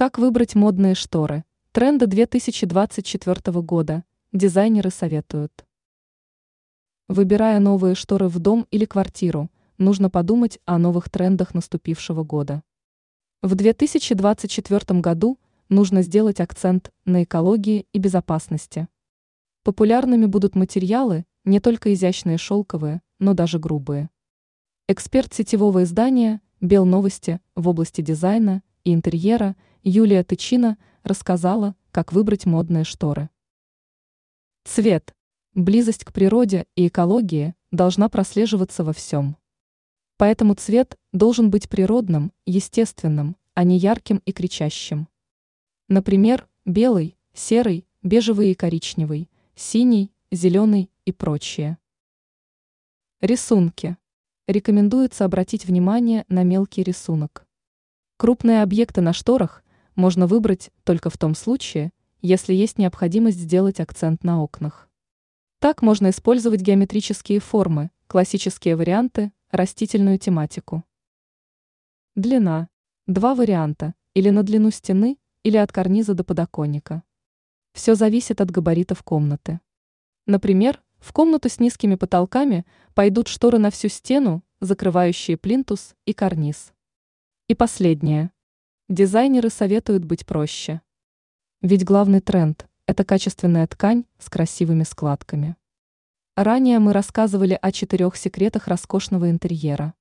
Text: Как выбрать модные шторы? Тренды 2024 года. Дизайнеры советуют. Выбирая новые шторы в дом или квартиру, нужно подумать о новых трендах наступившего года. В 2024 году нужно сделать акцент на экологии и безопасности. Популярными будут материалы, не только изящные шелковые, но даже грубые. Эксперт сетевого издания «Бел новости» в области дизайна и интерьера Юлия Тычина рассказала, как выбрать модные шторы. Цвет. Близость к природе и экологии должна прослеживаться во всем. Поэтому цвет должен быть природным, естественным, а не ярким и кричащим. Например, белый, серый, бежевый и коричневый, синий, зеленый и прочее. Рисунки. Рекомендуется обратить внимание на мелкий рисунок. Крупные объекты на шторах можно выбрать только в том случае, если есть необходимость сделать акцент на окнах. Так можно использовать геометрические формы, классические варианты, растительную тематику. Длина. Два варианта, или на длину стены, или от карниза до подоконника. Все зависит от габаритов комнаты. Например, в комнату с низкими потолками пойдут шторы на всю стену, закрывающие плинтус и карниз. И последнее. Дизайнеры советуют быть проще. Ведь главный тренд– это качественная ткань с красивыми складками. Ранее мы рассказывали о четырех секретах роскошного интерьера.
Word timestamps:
Как 0.00 0.16
выбрать 0.16 0.54
модные 0.54 0.94
шторы? 0.94 1.44
Тренды 1.72 2.06
2024 2.06 3.60
года. 3.60 4.02
Дизайнеры 4.32 4.88
советуют. 4.88 5.66
Выбирая 7.06 7.60
новые 7.60 7.94
шторы 7.94 8.28
в 8.28 8.38
дом 8.38 8.66
или 8.70 8.86
квартиру, 8.86 9.50
нужно 9.76 10.08
подумать 10.08 10.58
о 10.64 10.78
новых 10.78 11.10
трендах 11.10 11.52
наступившего 11.52 12.24
года. 12.24 12.62
В 13.42 13.54
2024 13.54 15.00
году 15.00 15.38
нужно 15.68 16.00
сделать 16.00 16.40
акцент 16.40 16.90
на 17.04 17.24
экологии 17.24 17.86
и 17.92 17.98
безопасности. 17.98 18.88
Популярными 19.64 20.24
будут 20.24 20.54
материалы, 20.54 21.26
не 21.44 21.60
только 21.60 21.92
изящные 21.92 22.38
шелковые, 22.38 23.02
но 23.18 23.34
даже 23.34 23.58
грубые. 23.58 24.08
Эксперт 24.88 25.34
сетевого 25.34 25.82
издания 25.82 26.40
«Бел 26.62 26.86
новости» 26.86 27.38
в 27.54 27.68
области 27.68 28.00
дизайна 28.00 28.62
и 28.82 28.94
интерьера 28.94 29.56
Юлия 29.82 30.22
Тычина 30.22 30.76
рассказала, 31.04 31.74
как 31.90 32.12
выбрать 32.12 32.44
модные 32.44 32.84
шторы. 32.84 33.30
Цвет. 34.64 35.14
Близость 35.54 36.04
к 36.04 36.12
природе 36.12 36.66
и 36.76 36.86
экологии 36.86 37.54
должна 37.70 38.10
прослеживаться 38.10 38.84
во 38.84 38.92
всем. 38.92 39.36
Поэтому 40.18 40.54
цвет 40.54 40.98
должен 41.12 41.50
быть 41.50 41.70
природным, 41.70 42.30
естественным, 42.44 43.36
а 43.54 43.64
не 43.64 43.78
ярким 43.78 44.20
и 44.26 44.32
кричащим. 44.32 45.08
Например, 45.88 46.46
белый, 46.66 47.16
серый, 47.32 47.86
бежевый 48.02 48.50
и 48.50 48.54
коричневый, 48.54 49.30
синий, 49.54 50.12
зеленый 50.30 50.90
и 51.06 51.12
прочее. 51.12 51.78
Рисунки. 53.22 53.96
Рекомендуется 54.46 55.24
обратить 55.24 55.64
внимание 55.64 56.26
на 56.28 56.42
мелкий 56.42 56.82
рисунок. 56.82 57.46
Крупные 58.18 58.62
объекты 58.62 59.00
на 59.00 59.14
шторах 59.14 59.64
можно 60.00 60.26
выбрать 60.26 60.70
только 60.82 61.10
в 61.10 61.18
том 61.18 61.34
случае, 61.34 61.92
если 62.22 62.54
есть 62.54 62.78
необходимость 62.78 63.38
сделать 63.38 63.78
акцент 63.78 64.24
на 64.24 64.42
окнах. 64.42 64.88
Так 65.60 65.82
можно 65.82 66.10
использовать 66.10 66.62
геометрические 66.62 67.38
формы, 67.38 67.90
классические 68.06 68.76
варианты, 68.76 69.30
растительную 69.50 70.18
тематику. 70.18 70.84
Длина. 72.16 72.68
Два 73.06 73.34
варианта, 73.34 73.94
или 74.14 74.30
на 74.30 74.42
длину 74.42 74.70
стены, 74.70 75.18
или 75.42 75.58
от 75.58 75.70
карниза 75.70 76.14
до 76.14 76.24
подоконника. 76.24 77.02
Все 77.72 77.94
зависит 77.94 78.40
от 78.40 78.50
габаритов 78.50 79.02
комнаты. 79.02 79.60
Например, 80.26 80.82
в 80.98 81.12
комнату 81.12 81.48
с 81.48 81.60
низкими 81.60 81.94
потолками 81.94 82.64
пойдут 82.94 83.28
шторы 83.28 83.58
на 83.58 83.70
всю 83.70 83.88
стену, 83.88 84.42
закрывающие 84.60 85.36
плинтус 85.36 85.94
и 86.04 86.12
карниз. 86.12 86.72
И 87.48 87.54
последнее. 87.54 88.32
Дизайнеры 88.90 89.50
советуют 89.50 90.04
быть 90.04 90.26
проще. 90.26 90.80
Ведь 91.62 91.84
главный 91.84 92.20
тренд– 92.20 92.66
это 92.86 93.04
качественная 93.04 93.64
ткань 93.68 94.04
с 94.18 94.28
красивыми 94.28 94.82
складками. 94.82 95.54
Ранее 96.34 96.80
мы 96.80 96.92
рассказывали 96.92 97.56
о 97.62 97.70
четырех 97.70 98.16
секретах 98.16 98.66
роскошного 98.66 99.30
интерьера. 99.30 99.94